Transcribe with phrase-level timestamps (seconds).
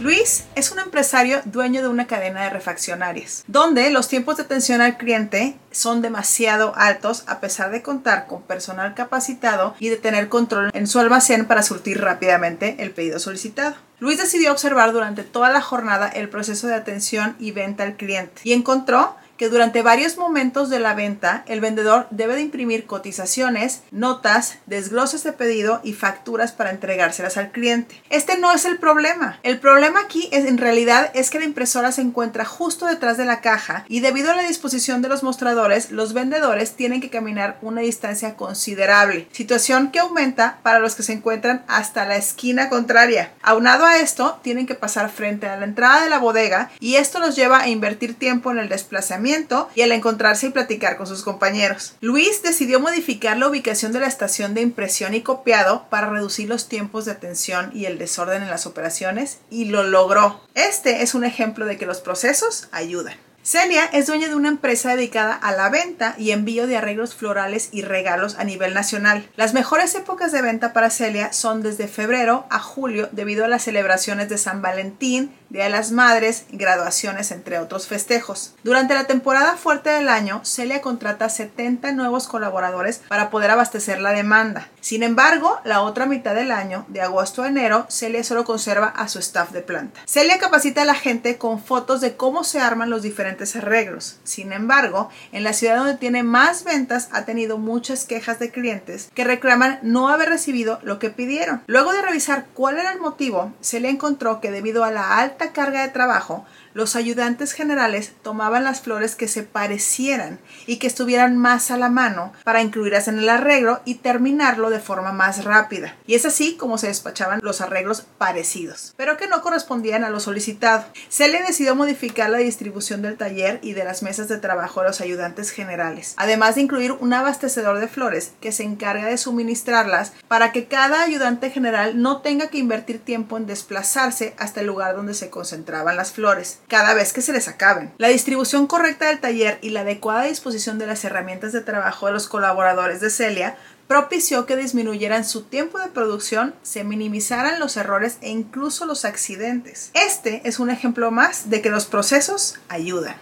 [0.00, 4.80] Luis es un empresario dueño de una cadena de refaccionarias, donde los tiempos de atención
[4.80, 10.30] al cliente son demasiado altos a pesar de contar con personal capacitado y de tener
[10.30, 13.76] control en su almacén para surtir rápidamente el pedido solicitado.
[13.98, 18.40] Luis decidió observar durante toda la jornada el proceso de atención y venta al cliente
[18.44, 23.80] y encontró que durante varios momentos de la venta el vendedor debe de imprimir cotizaciones,
[23.90, 28.02] notas, desgloses de pedido y facturas para entregárselas al cliente.
[28.10, 29.38] Este no es el problema.
[29.42, 33.24] El problema aquí es, en realidad es que la impresora se encuentra justo detrás de
[33.24, 37.56] la caja y debido a la disposición de los mostradores, los vendedores tienen que caminar
[37.62, 43.32] una distancia considerable, situación que aumenta para los que se encuentran hasta la esquina contraria.
[43.40, 47.20] Aunado a esto, tienen que pasar frente a la entrada de la bodega y esto
[47.20, 49.29] los lleva a invertir tiempo en el desplazamiento
[49.74, 51.94] y al encontrarse y platicar con sus compañeros.
[52.00, 56.68] Luis decidió modificar la ubicación de la estación de impresión y copiado para reducir los
[56.68, 60.40] tiempos de atención y el desorden en las operaciones y lo logró.
[60.54, 63.14] Este es un ejemplo de que los procesos ayudan.
[63.42, 67.70] Celia es dueña de una empresa dedicada a la venta y envío de arreglos florales
[67.72, 69.26] y regalos a nivel nacional.
[69.34, 73.62] Las mejores épocas de venta para Celia son desde febrero a julio debido a las
[73.62, 78.54] celebraciones de San Valentín, Día de las Madres, graduaciones, entre otros festejos.
[78.62, 84.12] Durante la temporada fuerte del año, Celia contrata 70 nuevos colaboradores para poder abastecer la
[84.12, 84.68] demanda.
[84.80, 89.08] Sin embargo, la otra mitad del año, de agosto a enero, Celia solo conserva a
[89.08, 90.00] su staff de planta.
[90.06, 94.20] Celia capacita a la gente con fotos de cómo se arman los diferentes arreglos.
[94.22, 99.10] Sin embargo, en la ciudad donde tiene más ventas ha tenido muchas quejas de clientes
[99.14, 101.64] que reclaman no haber recibido lo que pidieron.
[101.66, 105.82] Luego de revisar cuál era el motivo, Celia encontró que debido a la alta carga
[105.82, 111.70] de trabajo, los ayudantes generales tomaban las flores que se parecieran y que estuvieran más
[111.72, 115.96] a la mano para incluirlas en el arreglo y terminarlo de forma más rápida.
[116.06, 120.20] Y es así como se despachaban los arreglos parecidos, pero que no correspondían a lo
[120.20, 120.84] solicitado.
[121.08, 124.84] Se le decidió modificar la distribución del taller y de las mesas de trabajo a
[124.84, 130.12] los ayudantes generales, además de incluir un abastecedor de flores que se encarga de suministrarlas
[130.28, 134.94] para que cada ayudante general no tenga que invertir tiempo en desplazarse hasta el lugar
[134.94, 137.92] donde concentraban las flores cada vez que se les acaben.
[137.98, 142.12] La distribución correcta del taller y la adecuada disposición de las herramientas de trabajo de
[142.12, 143.56] los colaboradores de Celia
[143.90, 149.90] propició que disminuyeran su tiempo de producción, se minimizaran los errores e incluso los accidentes.
[149.94, 153.16] Este es un ejemplo más de que los procesos ayudan.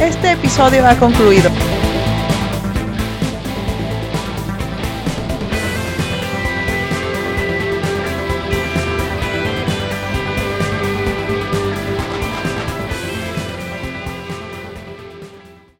[0.00, 1.50] Este episodio ha concluido.